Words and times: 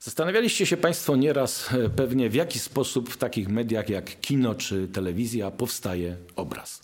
Zastanawialiście 0.00 0.66
się 0.66 0.76
Państwo 0.76 1.16
nieraz 1.16 1.72
e, 1.72 1.88
pewnie, 1.88 2.30
w 2.30 2.34
jaki 2.34 2.58
sposób 2.58 3.10
w 3.10 3.16
takich 3.16 3.48
mediach 3.48 3.88
jak 3.88 4.20
kino 4.20 4.54
czy 4.54 4.88
telewizja 4.88 5.50
powstaje 5.50 6.16
obraz. 6.36 6.82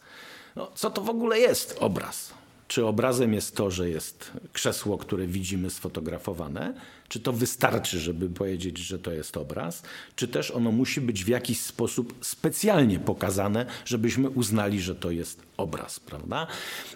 No, 0.56 0.72
co 0.74 0.90
to 0.90 1.02
w 1.02 1.10
ogóle 1.10 1.38
jest 1.38 1.76
obraz? 1.80 2.34
Czy 2.72 2.86
obrazem 2.86 3.34
jest 3.34 3.56
to, 3.56 3.70
że 3.70 3.88
jest 3.88 4.30
krzesło, 4.52 4.98
które 4.98 5.26
widzimy 5.26 5.70
sfotografowane? 5.70 6.74
Czy 7.08 7.20
to 7.20 7.32
wystarczy, 7.32 8.00
żeby 8.00 8.28
powiedzieć, 8.28 8.78
że 8.78 8.98
to 8.98 9.12
jest 9.12 9.36
obraz? 9.36 9.82
Czy 10.16 10.28
też 10.28 10.50
ono 10.50 10.72
musi 10.72 11.00
być 11.00 11.24
w 11.24 11.28
jakiś 11.28 11.60
sposób 11.60 12.14
specjalnie 12.20 12.98
pokazane, 12.98 13.66
żebyśmy 13.84 14.30
uznali, 14.30 14.80
że 14.80 14.94
to 14.94 15.10
jest 15.10 15.42
obraz, 15.56 16.00
prawda? 16.00 16.46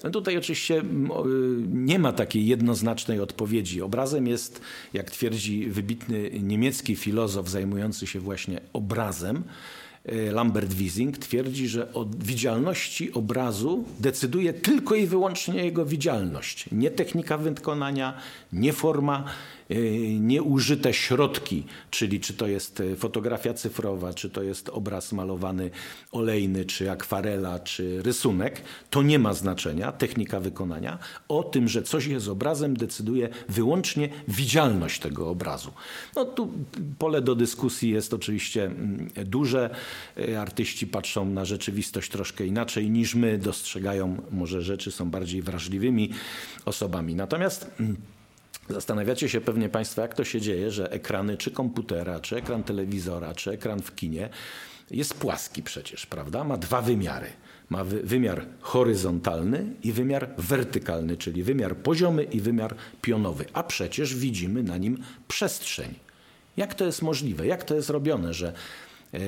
No 0.05 0.11
tutaj 0.11 0.37
oczywiście 0.37 0.81
y, 0.81 0.83
nie 1.67 1.99
ma 1.99 2.13
takiej 2.13 2.47
jednoznacznej 2.47 3.21
odpowiedzi. 3.21 3.83
Obrazem 3.83 4.27
jest, 4.27 4.61
jak 4.93 5.11
twierdzi 5.11 5.67
wybitny 5.67 6.31
niemiecki 6.41 6.97
filozof 6.97 7.49
zajmujący 7.49 8.07
się 8.07 8.21
właśnie 8.21 8.61
obrazem, 8.73 9.45
Lambert 10.33 10.75
Wiesing 10.75 11.19
twierdzi, 11.19 11.69
że 11.69 11.93
o 11.93 12.07
widzialności 12.19 13.13
obrazu 13.13 13.85
decyduje 14.01 14.53
tylko 14.53 14.95
i 14.95 15.07
wyłącznie 15.07 15.65
jego 15.65 15.87
widzialność. 15.87 16.65
Nie 16.73 16.91
technika 16.91 17.39
wykonania, 17.39 18.15
nie 18.53 18.73
forma, 18.73 19.25
nieużyte 20.21 20.95
środki, 20.95 21.65
czyli 21.91 22.21
czy 22.21 22.35
to 22.35 22.47
jest 22.47 22.81
y, 22.81 22.97
fotografia 22.97 23.55
cyfrowa, 23.55 24.15
czy 24.15 24.31
to 24.31 24.43
jest 24.43 24.69
obraz 24.69 25.13
malowany 25.13 25.71
olejny, 26.13 26.65
czy 26.65 26.91
akwarela, 26.91 27.59
czy 27.59 28.03
rysunek, 28.03 28.63
to 28.91 29.03
nie 29.03 29.19
ma 29.19 29.35
znaczenia, 29.35 29.93
technika 29.93 30.41
wykonania. 30.41 30.99
O 31.29 31.43
tym, 31.43 31.69
że 31.69 31.83
coś 31.83 32.07
jest 32.07 32.29
obrazem, 32.29 32.77
decyduje 32.77 33.29
wyłącznie 33.49 34.09
widzialność 34.29 35.01
tego 35.01 35.31
obrazu. 35.31 35.73
No 36.17 36.25
tu 36.25 36.53
pole 36.99 37.23
do 37.23 37.35
dyskusji 37.35 37.91
jest 37.91 38.15
oczywiście 38.15 38.65
mm, 38.65 39.11
duże. 39.25 39.71
Y, 40.19 40.39
artyści 40.39 40.87
patrzą 40.87 41.25
na 41.25 41.45
rzeczywistość 41.45 42.11
troszkę 42.11 42.47
inaczej 42.47 42.91
niż 42.91 43.15
my, 43.15 43.39
dostrzegają 43.39 44.17
może 44.31 44.63
rzeczy, 44.63 44.91
są 44.91 45.11
bardziej 45.11 45.43
wrażliwymi 45.43 46.11
osobami. 46.65 47.15
Natomiast 47.15 47.71
mm, 47.81 47.97
Zastanawiacie 48.69 49.29
się 49.29 49.41
pewnie 49.41 49.69
Państwo, 49.69 50.03
jak 50.03 50.15
to 50.15 50.25
się 50.25 50.41
dzieje, 50.41 50.71
że 50.71 50.93
ekrany 50.93 51.37
czy 51.37 51.51
komputera, 51.51 52.21
czy 52.21 52.37
ekran 52.37 52.63
telewizora, 52.63 53.35
czy 53.35 53.51
ekran 53.51 53.83
w 53.83 53.95
kinie 53.95 54.29
jest 54.91 55.15
płaski 55.15 55.63
przecież, 55.63 56.07
prawda? 56.07 56.45
Ma 56.45 56.57
dwa 56.57 56.83
wymiary. 56.83 57.27
Ma 57.71 57.85
wymiar 57.85 58.47
horyzontalny 58.61 59.65
i 59.83 59.93
wymiar 59.93 60.29
wertykalny, 60.39 61.17
czyli 61.17 61.43
wymiar 61.43 61.77
poziomy 61.77 62.23
i 62.25 62.41
wymiar 62.41 62.75
pionowy. 63.03 63.45
A 63.53 63.63
przecież 63.63 64.15
widzimy 64.15 64.63
na 64.63 64.77
nim 64.77 64.99
przestrzeń. 65.29 65.95
Jak 66.57 66.75
to 66.75 66.85
jest 66.85 67.03
możliwe? 67.03 67.47
Jak 67.47 67.65
to 67.65 67.75
jest 67.75 67.91
robione, 67.91 68.35
że 68.35 68.53
yy, 69.13 69.21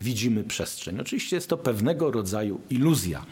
widzimy 0.00 0.44
przestrzeń? 0.44 1.00
Oczywiście 1.00 1.36
jest 1.36 1.48
to 1.48 1.56
pewnego 1.56 2.10
rodzaju 2.10 2.60
iluzja. 2.70 3.26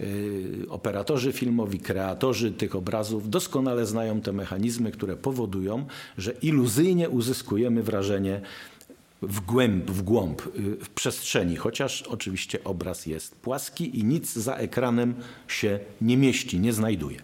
Y, 0.00 0.66
operatorzy 0.68 1.32
filmowi, 1.32 1.80
kreatorzy 1.80 2.52
tych 2.52 2.76
obrazów 2.76 3.30
doskonale 3.30 3.86
znają 3.86 4.20
te 4.20 4.32
mechanizmy, 4.32 4.92
które 4.92 5.16
powodują, 5.16 5.86
że 6.18 6.32
iluzyjnie 6.42 7.08
uzyskujemy 7.08 7.82
wrażenie 7.82 8.40
w 9.22 9.40
głęb, 9.40 9.90
w 9.90 10.02
głąb, 10.02 10.42
y, 10.46 10.76
w 10.84 10.88
przestrzeni, 10.90 11.56
chociaż 11.56 12.02
oczywiście 12.02 12.64
obraz 12.64 13.06
jest 13.06 13.36
płaski 13.36 13.98
i 13.98 14.04
nic 14.04 14.32
za 14.32 14.54
ekranem 14.54 15.14
się 15.48 15.78
nie 16.00 16.16
mieści, 16.16 16.60
nie 16.60 16.72
znajduje. 16.72 17.18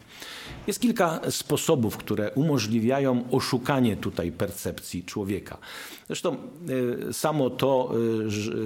Jest 0.67 0.81
kilka 0.81 1.21
sposobów, 1.31 1.97
które 1.97 2.31
umożliwiają 2.31 3.25
oszukanie 3.31 3.97
tutaj 3.97 4.33
percepcji 4.33 5.05
człowieka. 5.05 5.59
Zresztą 6.07 6.37
y, 7.09 7.13
samo 7.13 7.51
to, 7.51 7.95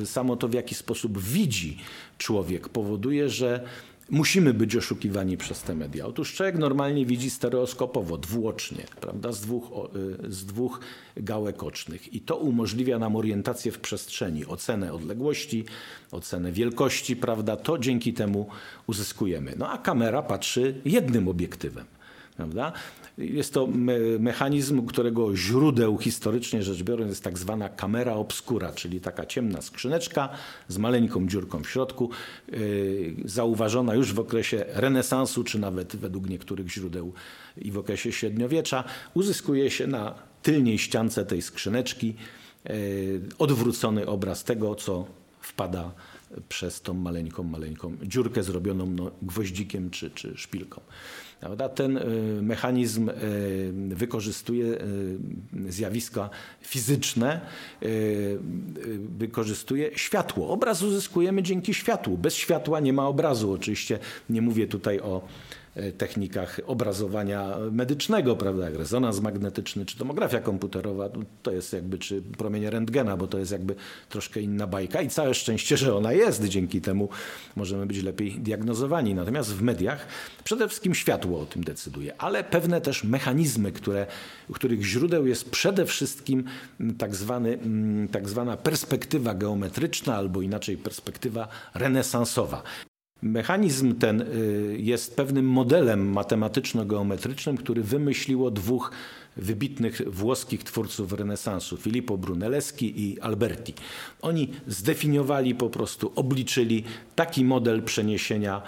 samo 0.04 0.36
to 0.36 0.48
w 0.48 0.54
jaki 0.54 0.74
sposób 0.74 1.18
widzi 1.18 1.78
człowiek 2.18 2.68
powoduje, 2.68 3.28
że 3.28 3.64
musimy 4.12 4.54
być 4.54 4.76
oszukiwani 4.76 5.36
przez 5.36 5.62
te 5.62 5.74
media. 5.74 6.06
Otóż 6.06 6.34
człowiek 6.34 6.58
normalnie 6.58 7.06
widzi 7.06 7.30
stereoskopowo, 7.30 8.18
dwuocznie, 8.18 8.84
prawda, 9.00 9.32
z 9.32 9.40
dwóch, 9.40 9.64
y, 10.26 10.32
z 10.32 10.46
dwóch 10.46 10.80
gałek 11.16 11.62
ocznych. 11.62 12.14
I 12.14 12.20
to 12.20 12.36
umożliwia 12.36 12.98
nam 12.98 13.16
orientację 13.16 13.72
w 13.72 13.78
przestrzeni, 13.78 14.46
ocenę 14.46 14.92
odległości, 14.92 15.64
ocenę 16.10 16.52
wielkości, 16.52 17.16
prawda, 17.16 17.56
to 17.56 17.78
dzięki 17.78 18.12
temu 18.12 18.48
uzyskujemy. 18.86 19.54
No 19.58 19.70
a 19.70 19.78
kamera 19.78 20.22
patrzy 20.22 20.74
jednym 20.84 21.28
obiektywem. 21.28 21.84
Prawda? 22.36 22.72
Jest 23.18 23.54
to 23.54 23.66
me 23.66 23.94
mechanizm, 24.18 24.86
którego 24.86 25.36
źródeł 25.36 25.98
historycznie 25.98 26.62
rzecz 26.62 26.82
biorąc 26.82 27.08
jest 27.08 27.24
tak 27.24 27.38
zwana 27.38 27.68
kamera 27.68 28.14
obscura, 28.14 28.72
czyli 28.72 29.00
taka 29.00 29.26
ciemna 29.26 29.62
skrzyneczka 29.62 30.28
z 30.68 30.78
maleńką 30.78 31.26
dziurką 31.26 31.62
w 31.62 31.70
środku, 31.70 32.10
yy, 32.48 33.14
zauważona 33.24 33.94
już 33.94 34.12
w 34.12 34.20
okresie 34.20 34.64
renesansu, 34.68 35.44
czy 35.44 35.58
nawet 35.58 35.96
według 35.96 36.28
niektórych 36.28 36.68
źródeł 36.68 37.12
i 37.56 37.72
w 37.72 37.78
okresie 37.78 38.12
średniowiecza. 38.12 38.84
Uzyskuje 39.14 39.70
się 39.70 39.86
na 39.86 40.14
tylniej 40.42 40.78
ściance 40.78 41.24
tej 41.24 41.42
skrzyneczki 41.42 42.14
yy, 42.64 42.74
odwrócony 43.38 44.06
obraz 44.06 44.44
tego, 44.44 44.74
co 44.74 45.06
wpada 45.40 45.92
przez 46.48 46.80
tą 46.80 46.94
maleńką, 46.94 47.42
maleńką 47.42 47.96
dziurkę 48.02 48.42
zrobioną 48.42 48.86
no, 48.86 49.10
gwoździkiem 49.22 49.90
czy, 49.90 50.10
czy 50.10 50.36
szpilką. 50.36 50.80
Ten 51.74 51.96
e, 51.96 52.02
mechanizm 52.42 53.08
e, 53.08 53.14
wykorzystuje 53.94 54.66
e, 54.66 54.82
zjawiska 55.72 56.30
fizyczne, 56.60 57.40
wykorzystuje 59.18 59.90
światło. 59.98 60.48
Obraz 60.48 60.82
uzyskujemy 60.82 61.42
dzięki 61.42 61.74
światłu. 61.74 62.18
Bez 62.18 62.34
światła 62.34 62.80
nie 62.80 62.92
ma 62.92 63.08
obrazu. 63.08 63.52
Oczywiście 63.52 63.98
nie 64.30 64.42
mówię 64.42 64.66
tutaj 64.66 65.00
o 65.00 65.22
technikach 65.98 66.60
obrazowania 66.66 67.56
medycznego, 67.70 68.36
prawda, 68.36 68.64
jak 68.64 68.74
rezonans 68.74 69.20
magnetyczny, 69.20 69.86
czy 69.86 69.98
tomografia 69.98 70.40
komputerowa, 70.40 71.08
no, 71.14 71.24
to 71.42 71.52
jest 71.52 71.72
jakby, 71.72 71.98
czy 71.98 72.22
promienie 72.22 72.70
rentgena, 72.70 73.16
bo 73.16 73.26
to 73.26 73.38
jest 73.38 73.52
jakby 73.52 73.74
troszkę 74.08 74.40
inna 74.40 74.66
bajka 74.66 75.02
i 75.02 75.08
całe 75.08 75.34
szczęście, 75.34 75.76
że 75.76 75.96
ona 75.96 76.12
jest, 76.12 76.44
dzięki 76.44 76.80
temu 76.80 77.08
możemy 77.56 77.86
być 77.86 78.02
lepiej 78.02 78.32
diagnozowani. 78.32 79.14
Natomiast 79.14 79.54
w 79.54 79.62
mediach 79.62 80.06
przede 80.44 80.68
wszystkim 80.68 80.94
światło 80.94 81.40
o 81.40 81.46
tym 81.46 81.64
decyduje, 81.64 82.14
ale 82.18 82.44
pewne 82.44 82.80
też 82.80 83.04
mechanizmy, 83.04 83.72
które, 83.72 84.06
których 84.52 84.84
źródeł 84.84 85.26
jest 85.26 85.50
przede 85.50 85.86
wszystkim 85.86 86.44
tak, 86.98 87.14
zwany, 87.14 87.58
tak 88.12 88.28
zwana 88.28 88.56
perspektywa 88.56 89.34
geometryczna, 89.34 90.16
albo 90.16 90.42
inaczej 90.42 90.76
perspektywa 90.76 91.48
renesansowa. 91.74 92.62
Mechanizm 93.22 93.94
ten 93.94 94.20
y, 94.20 94.76
jest 94.80 95.16
pewnym 95.16 95.46
modelem 95.46 96.12
matematyczno-geometrycznym, 96.12 97.56
który 97.56 97.82
wymyśliło 97.82 98.50
dwóch 98.50 98.90
wybitnych 99.36 100.02
włoskich 100.06 100.64
twórców 100.64 101.12
renesansu, 101.12 101.76
Filippo 101.76 102.18
Brunelleschi 102.18 103.02
i 103.02 103.20
Alberti. 103.20 103.74
Oni 104.22 104.48
zdefiniowali 104.66 105.54
po 105.54 105.70
prostu, 105.70 106.12
obliczyli 106.16 106.84
taki 107.14 107.44
model 107.44 107.82
przeniesienia 107.82 108.62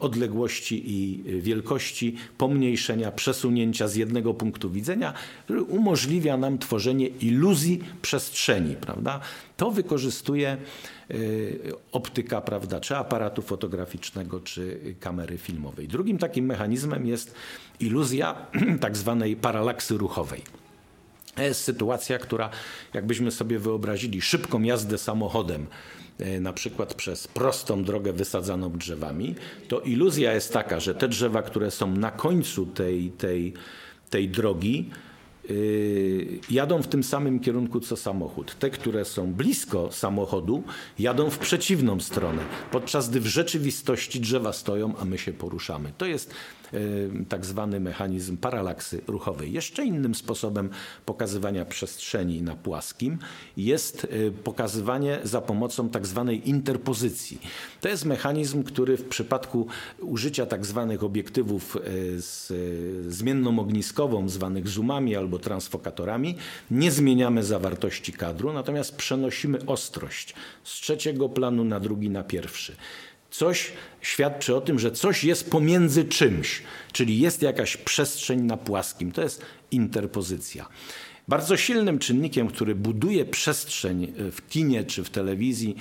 odległości 0.00 0.82
i 0.86 1.24
y, 1.30 1.40
wielkości, 1.40 2.16
pomniejszenia, 2.38 3.10
przesunięcia 3.12 3.88
z 3.88 3.94
jednego 3.94 4.34
punktu 4.34 4.70
widzenia, 4.70 5.12
który 5.44 5.62
umożliwia 5.62 6.36
nam 6.36 6.58
tworzenie 6.58 7.06
iluzji 7.06 7.80
przestrzeni. 8.02 8.76
Prawda? 8.76 9.20
To 9.56 9.70
wykorzystuje 9.70 10.56
y, 11.10 11.72
optyka, 11.92 12.40
prawda, 12.40 12.80
czy 12.80 12.96
aparatu 12.96 13.42
fotograficznego, 13.42 14.40
czy 14.40 14.94
kamery 15.00 15.38
filmowej. 15.38 15.88
Drugim 15.88 16.18
takim 16.18 16.44
mechanizmem 16.46 17.06
jest 17.06 17.34
iluzja 17.80 18.36
tak 18.80 18.96
zwanej 18.96 19.36
paralaksy 19.36 19.98
ruchowej. 19.98 20.63
Jest 21.38 21.64
sytuacja, 21.64 22.18
która, 22.18 22.50
jakbyśmy 22.94 23.30
sobie 23.30 23.58
wyobrazili 23.58 24.22
szybką 24.22 24.62
jazdę 24.62 24.98
samochodem, 24.98 25.66
e, 26.18 26.40
na 26.40 26.52
przykład 26.52 26.94
przez 26.94 27.28
prostą 27.28 27.84
drogę 27.84 28.12
wysadzaną 28.12 28.70
drzewami, 28.70 29.34
to 29.68 29.80
iluzja 29.80 30.32
jest 30.32 30.52
taka, 30.52 30.80
że 30.80 30.94
te 30.94 31.08
drzewa, 31.08 31.42
które 31.42 31.70
są 31.70 31.96
na 31.96 32.10
końcu 32.10 32.66
tej, 32.66 33.10
tej, 33.10 33.52
tej 34.10 34.28
drogi, 34.28 34.90
yy, 35.48 36.40
jadą 36.50 36.82
w 36.82 36.86
tym 36.86 37.04
samym 37.04 37.40
kierunku 37.40 37.80
co 37.80 37.96
samochód. 37.96 38.56
Te, 38.58 38.70
które 38.70 39.04
są 39.04 39.32
blisko 39.32 39.92
samochodu, 39.92 40.62
jadą 40.98 41.30
w 41.30 41.38
przeciwną 41.38 42.00
stronę, 42.00 42.42
podczas 42.70 43.10
gdy 43.10 43.20
w 43.20 43.26
rzeczywistości 43.26 44.20
drzewa 44.20 44.52
stoją, 44.52 44.96
a 44.96 45.04
my 45.04 45.18
się 45.18 45.32
poruszamy. 45.32 45.92
To 45.98 46.06
jest 46.06 46.34
tak 47.28 47.44
zwany 47.44 47.80
mechanizm 47.80 48.36
paralaksy 48.36 49.00
ruchowej. 49.06 49.52
Jeszcze 49.52 49.84
innym 49.84 50.14
sposobem 50.14 50.70
pokazywania 51.06 51.64
przestrzeni 51.64 52.42
na 52.42 52.56
płaskim 52.56 53.18
jest 53.56 54.06
pokazywanie 54.44 55.18
za 55.22 55.40
pomocą 55.40 55.88
tak 55.88 56.06
zwanej 56.06 56.48
interpozycji. 56.48 57.40
To 57.80 57.88
jest 57.88 58.04
mechanizm, 58.04 58.62
który 58.62 58.96
w 58.96 59.08
przypadku 59.08 59.66
użycia 60.00 60.46
tak 60.46 60.66
zwanych 60.66 61.04
obiektywów 61.04 61.76
z 62.16 62.52
zmienną 63.14 63.58
ogniskową, 63.58 64.28
zwanych 64.28 64.68
zoomami 64.68 65.16
albo 65.16 65.38
transfokatorami, 65.38 66.36
nie 66.70 66.90
zmieniamy 66.90 67.44
zawartości 67.44 68.12
kadru, 68.12 68.52
natomiast 68.52 68.96
przenosimy 68.96 69.66
ostrość 69.66 70.34
z 70.64 70.72
trzeciego 70.72 71.28
planu 71.28 71.64
na 71.64 71.80
drugi, 71.80 72.10
na 72.10 72.22
pierwszy. 72.24 72.76
Coś 73.34 73.72
świadczy 74.00 74.56
o 74.56 74.60
tym, 74.60 74.78
że 74.78 74.92
coś 74.92 75.24
jest 75.24 75.50
pomiędzy 75.50 76.04
czymś, 76.04 76.62
czyli 76.92 77.18
jest 77.18 77.42
jakaś 77.42 77.76
przestrzeń 77.76 78.40
na 78.42 78.56
płaskim. 78.56 79.12
To 79.12 79.22
jest 79.22 79.42
interpozycja. 79.70 80.68
Bardzo 81.28 81.56
silnym 81.56 81.98
czynnikiem, 81.98 82.48
który 82.48 82.74
buduje 82.74 83.24
przestrzeń 83.24 84.12
w 84.16 84.48
kinie 84.48 84.84
czy 84.84 85.04
w 85.04 85.10
telewizji, 85.10 85.76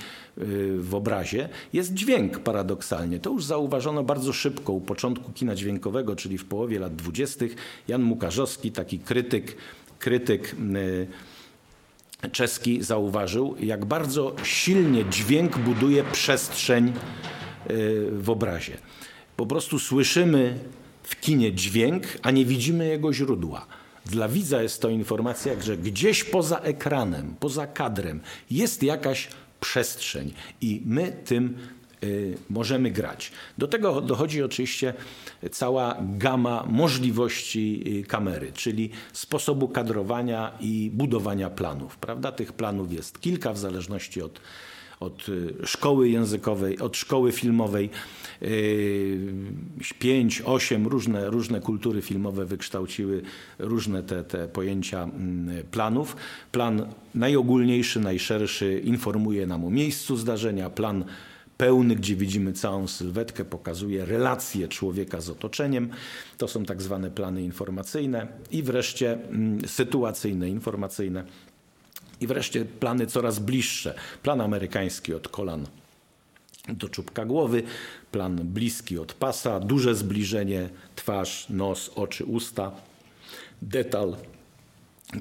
w 0.78 0.96
obrazie, 0.96 1.50
jest 1.74 1.94
dźwięk 1.94 2.40
paradoksalnie. 2.40 3.20
To 3.20 3.30
już 3.30 3.46
zauważono 3.46 4.04
bardzo 4.04 4.34
szybko 4.34 4.74
u 4.74 4.82
początku 4.82 5.32
kina 5.32 5.56
dźwiękowego, 5.56 6.16
czyli 6.16 6.38
w 6.38 6.46
połowie 6.46 6.80
lat 6.80 6.96
dwudziestych. 6.96 7.56
Jan 7.88 8.02
Mukarzowski, 8.02 8.72
taki 8.72 9.00
krytyk, 9.00 9.58
krytyk 10.00 10.56
czeski 12.32 12.84
zauważył, 12.84 13.56
jak 13.60 13.86
bardzo 13.86 14.36
silnie 14.44 15.06
dźwięk 15.10 15.58
buduje 15.58 16.04
przestrzeń 16.04 16.94
w 18.12 18.30
obrazie. 18.30 18.78
Po 19.38 19.46
prostu 19.46 19.80
słyszymy 19.80 20.60
w 21.04 21.20
kinie 21.20 21.54
dźwięk, 21.54 22.04
a 22.22 22.32
nie 22.32 22.46
widzimy 22.46 22.88
jego 22.88 23.14
źródła. 23.14 23.66
Dla 24.06 24.28
widza 24.28 24.62
jest 24.62 24.82
to 24.82 24.90
informacja, 24.90 25.62
że 25.62 25.78
gdzieś 25.78 26.24
poza 26.24 26.60
ekranem, 26.60 27.36
poza 27.40 27.68
kadrem 27.68 28.20
jest 28.52 28.84
jakaś 28.84 29.28
przestrzeń 29.60 30.34
i 30.62 30.82
my 30.86 31.12
tym 31.26 31.58
Y, 32.04 32.38
możemy 32.50 32.92
grać. 32.92 33.32
Do 33.58 33.68
tego 33.68 34.02
dochodzi 34.02 34.44
oczywiście 34.44 34.94
cała 35.52 35.98
gama 36.02 36.66
możliwości 36.70 37.84
y, 37.88 38.04
kamery, 38.04 38.52
czyli 38.54 38.90
sposobu 39.14 39.68
kadrowania 39.68 40.52
i 40.60 40.92
budowania 40.94 41.50
planów. 41.50 41.98
Prawda? 41.98 42.32
Tych 42.32 42.54
planów 42.54 42.94
jest 42.94 43.22
kilka 43.22 43.54
w 43.54 43.58
zależności 43.58 44.22
od 44.22 44.40
od 45.04 45.30
y, 45.30 45.54
szkoły 45.66 46.10
językowej, 46.10 46.80
od 46.80 46.98
szkoły 46.98 47.32
filmowej. 47.32 47.90
Pięć, 50.00 50.42
osiem 50.42 50.88
różne, 50.88 51.30
różne 51.30 51.60
kultury 51.60 52.02
filmowe 52.02 52.46
wykształciły 52.46 53.22
różne 53.60 54.04
te, 54.04 54.24
te 54.24 54.48
pojęcia 54.48 55.04
mm, 55.04 55.64
planów. 55.72 56.16
Plan 56.52 56.86
najogólniejszy, 57.16 58.00
najszerszy 58.00 58.82
informuje 58.84 59.48
nam 59.48 59.66
o 59.66 59.70
miejscu 59.70 60.18
zdarzenia. 60.18 60.70
Plan 60.70 61.06
pełny, 61.58 61.96
gdzie 61.96 62.16
widzimy 62.16 62.54
całą 62.54 62.88
sylwetkę, 62.88 63.46
pokazuje 63.46 64.06
relacje 64.06 64.68
człowieka 64.68 65.22
z 65.22 65.30
otoczeniem. 65.30 65.90
To 66.38 66.48
są 66.48 66.66
tak 66.66 66.82
zwane 66.82 67.12
plany 67.12 67.44
informacyjne 67.44 68.28
i 68.52 68.64
wreszcie 68.64 69.14
mm, 69.14 69.68
sytuacyjne, 69.68 70.50
informacyjne. 70.50 71.24
I 72.24 72.28
wreszcie 72.28 72.66
plany 72.66 73.08
coraz 73.08 73.40
bliższe. 73.40 73.96
Plan 74.24 74.42
amerykański 74.42 75.14
od 75.14 75.28
kolan 75.28 75.66
do 76.70 76.90
czubka 76.90 77.26
głowy, 77.26 77.64
plan 78.12 78.36
bliski 78.36 79.00
od 79.00 79.14
pasa, 79.14 79.60
duże 79.60 79.96
zbliżenie, 79.96 80.70
twarz, 80.96 81.50
nos, 81.50 81.92
oczy, 81.96 82.26
usta, 82.26 82.72
detal. 83.62 84.16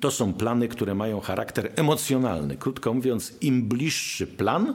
To 0.01 0.11
są 0.11 0.33
plany, 0.33 0.69
które 0.69 0.95
mają 0.95 1.21
charakter 1.21 1.73
emocjonalny. 1.77 2.57
Krótko 2.57 2.95
mówiąc, 2.95 3.33
im 3.41 3.69
bliższy 3.69 4.27
plan, 4.27 4.75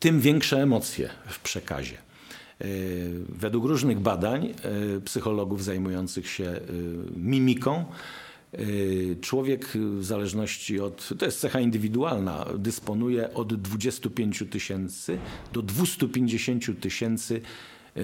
tym 0.00 0.20
większe 0.20 0.62
emocje 0.62 1.10
w 1.26 1.40
przekazie. 1.40 1.96
E, 1.96 2.64
według 3.28 3.64
różnych 3.64 4.00
badań 4.00 4.46
e, 4.46 5.00
psychologów 5.00 5.64
zajmujących 5.64 6.30
się 6.30 6.44
e, 6.44 6.60
mimiką, 7.16 7.84
człowiek 9.20 9.68
w 9.98 10.04
zależności 10.04 10.80
od, 10.80 11.08
to 11.18 11.24
jest 11.24 11.40
cecha 11.40 11.60
indywidualna, 11.60 12.46
dysponuje 12.58 13.34
od 13.34 13.54
25 13.54 14.44
tysięcy 14.50 15.18
do 15.52 15.62
250 15.62 16.80
tysięcy 16.80 17.40
E, 17.96 18.00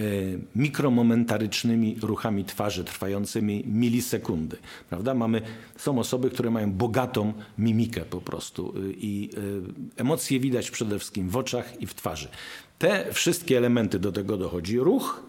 mikromomentarycznymi 0.56 1.96
ruchami 2.02 2.44
twarzy 2.44 2.84
trwającymi 2.84 3.64
milisekundy. 3.66 4.56
Prawda? 4.88 5.14
Mamy, 5.14 5.42
są 5.76 5.98
osoby, 5.98 6.30
które 6.30 6.50
mają 6.50 6.72
bogatą 6.72 7.32
mimikę 7.58 8.00
po 8.00 8.20
prostu 8.20 8.74
y, 8.78 8.94
i 8.96 9.30
y, 9.96 10.00
emocje 10.00 10.40
widać 10.40 10.70
przede 10.70 10.98
wszystkim 10.98 11.28
w 11.28 11.36
oczach 11.36 11.80
i 11.80 11.86
w 11.86 11.94
twarzy. 11.94 12.28
Te 12.78 13.12
wszystkie 13.12 13.58
elementy 13.58 13.98
do 13.98 14.12
tego 14.12 14.36
dochodzi. 14.36 14.78
Ruch, 14.78 15.22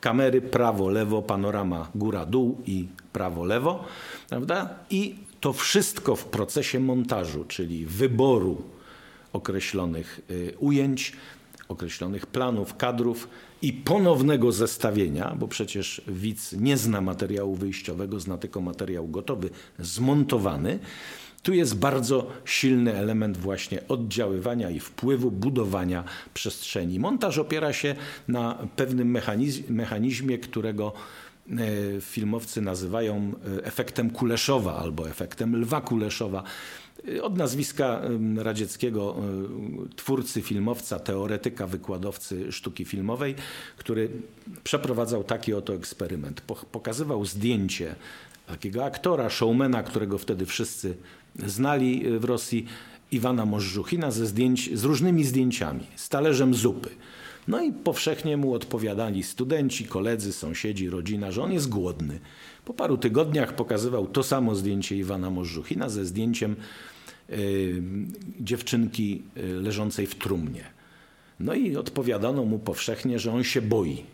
kamery 0.00 0.40
prawo, 0.40 0.90
lewo, 0.90 1.22
panorama 1.22 1.88
góra, 1.94 2.26
dół 2.26 2.62
i 2.66 2.88
prawo, 3.12 3.44
lewo. 3.44 3.84
Prawda? 4.28 4.74
I 4.90 5.14
to 5.40 5.52
wszystko 5.52 6.16
w 6.16 6.24
procesie 6.24 6.80
montażu, 6.80 7.44
czyli 7.44 7.86
wyboru 7.86 8.62
określonych 9.32 10.20
y, 10.30 10.54
ujęć, 10.58 11.12
określonych 11.68 12.26
planów, 12.26 12.76
kadrów 12.76 13.28
i 13.62 13.72
ponownego 13.72 14.52
zestawienia, 14.52 15.34
bo 15.38 15.48
przecież 15.48 16.02
widz 16.08 16.52
nie 16.52 16.76
zna 16.76 17.00
materiału 17.00 17.54
wyjściowego, 17.54 18.20
zna 18.20 18.38
tylko 18.38 18.60
materiał 18.60 19.08
gotowy, 19.08 19.50
zmontowany. 19.78 20.78
Tu 21.46 21.54
jest 21.54 21.78
bardzo 21.78 22.26
silny 22.44 22.94
element 22.94 23.36
właśnie 23.36 23.88
oddziaływania 23.88 24.70
i 24.70 24.80
wpływu, 24.80 25.30
budowania 25.30 26.04
przestrzeni. 26.34 26.98
Montaż 26.98 27.38
opiera 27.38 27.72
się 27.72 27.94
na 28.28 28.58
pewnym 28.76 29.18
mechanizmie, 29.68 30.38
którego 30.38 30.92
e, 31.50 31.56
filmowcy 32.00 32.60
nazywają 32.60 33.32
e, 33.58 33.64
efektem 33.64 34.10
Kuleszowa 34.10 34.76
albo 34.76 35.08
efektem 35.08 35.56
Lwa 35.56 35.80
Kuleszowa. 35.80 36.42
Od 37.22 37.38
nazwiska 37.38 38.00
radzieckiego 38.36 39.16
twórcy, 39.96 40.42
filmowca, 40.42 40.98
teoretyka, 40.98 41.66
wykładowcy 41.66 42.52
sztuki 42.52 42.84
filmowej, 42.84 43.34
który 43.76 44.08
przeprowadzał 44.64 45.24
taki 45.24 45.54
oto 45.54 45.74
eksperyment. 45.74 46.40
Pokazywał 46.72 47.24
zdjęcie 47.24 47.94
takiego 48.46 48.84
aktora, 48.84 49.30
showmana, 49.30 49.82
którego 49.82 50.18
wtedy 50.18 50.46
wszyscy 50.46 50.96
znali 51.46 52.18
w 52.18 52.24
Rosji, 52.24 52.66
Iwana 53.12 53.46
Możżuchina 53.46 54.10
ze 54.10 54.26
zdjęć, 54.26 54.70
z 54.78 54.84
różnymi 54.84 55.24
zdjęciami, 55.24 55.86
z 55.96 56.08
talerzem 56.08 56.54
zupy. 56.54 56.90
No 57.48 57.62
i 57.62 57.72
powszechnie 57.72 58.36
mu 58.36 58.54
odpowiadali 58.54 59.22
studenci, 59.22 59.84
koledzy, 59.84 60.32
sąsiedzi, 60.32 60.90
rodzina, 60.90 61.32
że 61.32 61.42
on 61.42 61.52
jest 61.52 61.68
głodny. 61.68 62.20
Po 62.64 62.74
paru 62.74 62.98
tygodniach 62.98 63.54
pokazywał 63.54 64.06
to 64.06 64.22
samo 64.22 64.54
zdjęcie 64.54 64.96
Iwana 64.96 65.30
Możżuchina 65.30 65.88
ze 65.88 66.04
zdjęciem 66.04 66.56
y, 67.30 67.82
dziewczynki 68.40 69.22
y, 69.36 69.42
leżącej 69.42 70.06
w 70.06 70.14
trumnie. 70.14 70.64
No 71.40 71.54
i 71.54 71.76
odpowiadano 71.76 72.44
mu 72.44 72.58
powszechnie, 72.58 73.18
że 73.18 73.32
on 73.32 73.44
się 73.44 73.62
boi. 73.62 74.04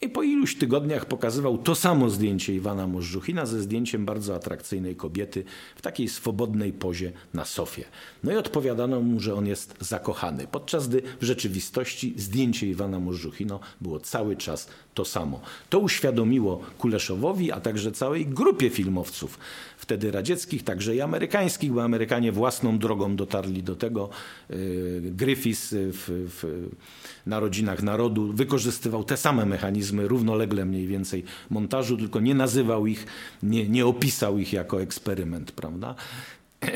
I 0.00 0.08
po 0.08 0.22
iluś 0.22 0.56
tygodniach 0.56 1.06
pokazywał 1.06 1.58
to 1.58 1.74
samo 1.74 2.10
zdjęcie 2.10 2.54
Iwana 2.54 2.86
Możżuchina 2.86 3.46
ze 3.46 3.62
zdjęciem 3.62 4.04
bardzo 4.06 4.34
atrakcyjnej 4.34 4.96
kobiety 4.96 5.44
w 5.76 5.82
takiej 5.82 6.08
swobodnej 6.08 6.72
pozie 6.72 7.12
na 7.34 7.44
sofie. 7.44 7.84
No 8.24 8.32
i 8.32 8.36
odpowiadano 8.36 9.00
mu, 9.00 9.20
że 9.20 9.34
on 9.34 9.46
jest 9.46 9.74
zakochany, 9.80 10.46
podczas 10.50 10.88
gdy 10.88 11.02
w 11.20 11.24
rzeczywistości 11.24 12.14
zdjęcie 12.16 12.66
Iwana 12.66 13.00
Możżuchino 13.00 13.60
było 13.80 14.00
cały 14.00 14.36
czas 14.36 14.68
to 14.94 15.04
samo. 15.04 15.40
To 15.70 15.78
uświadomiło 15.78 16.60
Kuleszowowi, 16.78 17.52
a 17.52 17.60
także 17.60 17.92
całej 17.92 18.26
grupie 18.26 18.70
filmowców, 18.70 19.38
wtedy 19.76 20.10
radzieckich, 20.10 20.64
także 20.64 20.96
i 20.96 21.00
amerykańskich, 21.00 21.72
bo 21.72 21.84
Amerykanie 21.84 22.32
własną 22.32 22.78
drogą 22.78 23.16
dotarli 23.16 23.62
do 23.62 23.76
tego. 23.76 24.08
Y, 24.50 25.02
Griffiths 25.16 25.70
w, 25.72 26.28
w 26.40 26.68
Narodzinach 27.26 27.82
Narodu 27.82 28.32
wykorzystywał 28.32 29.04
te 29.04 29.16
same 29.16 29.46
mechanizmy 29.46 29.87
równolegle 29.96 30.64
mniej 30.64 30.86
więcej 30.86 31.24
montażu, 31.50 31.96
tylko 31.96 32.20
nie 32.20 32.34
nazywał 32.34 32.86
ich, 32.86 33.06
nie, 33.42 33.68
nie 33.68 33.86
opisał 33.86 34.38
ich 34.38 34.52
jako 34.52 34.82
eksperyment, 34.82 35.52
prawda? 35.52 35.94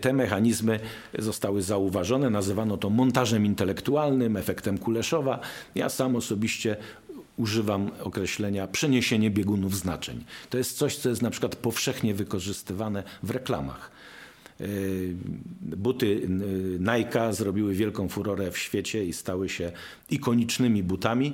Te 0.00 0.12
mechanizmy 0.12 0.80
zostały 1.18 1.62
zauważone, 1.62 2.30
nazywano 2.30 2.76
to 2.76 2.90
montażem 2.90 3.46
intelektualnym, 3.46 4.36
efektem 4.36 4.78
Kuleszowa. 4.78 5.40
Ja 5.74 5.88
sam 5.88 6.16
osobiście 6.16 6.76
używam 7.36 7.90
określenia 8.02 8.66
przeniesienie 8.66 9.30
biegunów 9.30 9.76
znaczeń. 9.76 10.24
To 10.50 10.58
jest 10.58 10.78
coś, 10.78 10.96
co 10.96 11.08
jest 11.08 11.22
na 11.22 11.30
przykład 11.30 11.56
powszechnie 11.56 12.14
wykorzystywane 12.14 13.02
w 13.22 13.30
reklamach. 13.30 13.90
Buty 15.60 16.28
Nike 16.78 17.32
zrobiły 17.32 17.74
wielką 17.74 18.08
furorę 18.08 18.50
w 18.50 18.58
świecie 18.58 19.04
i 19.04 19.12
stały 19.12 19.48
się 19.48 19.72
ikonicznymi 20.10 20.82
butami 20.82 21.32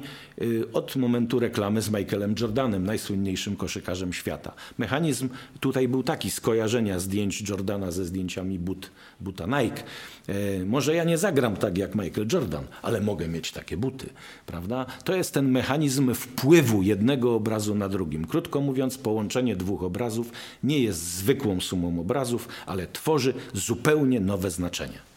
od 0.73 0.97
momentu 0.97 1.39
reklamy 1.39 1.83
z 1.83 1.91
Michaelem 1.91 2.35
Jordanem, 2.41 2.85
najsłynniejszym 2.85 3.57
koszykarzem 3.57 4.13
świata. 4.13 4.53
Mechanizm 4.79 5.29
tutaj 5.61 5.89
był 5.89 6.03
taki, 6.03 6.31
skojarzenia 6.31 6.99
zdjęć 6.99 7.49
Jordana 7.49 7.91
ze 7.91 8.05
zdjęciami 8.05 8.59
but, 8.59 8.91
buta 9.21 9.47
Nike. 9.47 9.83
Może 10.67 10.95
ja 10.95 11.05
nie 11.05 11.19
zagram 11.19 11.57
tak 11.57 11.79
jak 11.79 11.95
Michael 11.95 12.27
Jordan, 12.33 12.65
ale 12.83 13.01
mogę 13.01 13.29
mieć 13.29 13.53
takie 13.53 13.77
buty, 13.77 14.07
prawda? 14.47 14.87
To 15.05 15.17
jest 15.17 15.35
ten 15.35 15.51
mechanizm 15.51 16.15
wpływu 16.15 16.83
jednego 16.83 17.35
obrazu 17.35 17.75
na 17.75 17.89
drugim. 17.89 18.25
Krótko 18.25 18.61
mówiąc, 18.61 18.99
połączenie 18.99 19.57
dwóch 19.57 19.83
obrazów 19.83 20.33
nie 20.65 20.79
jest 20.79 21.01
zwykłą 21.01 21.61
sumą 21.61 22.01
obrazów, 22.01 22.49
ale 22.67 22.87
tworzy 23.13 23.35
zupełnie 23.55 24.21
nowe 24.21 24.51
znaczenie. 24.51 25.12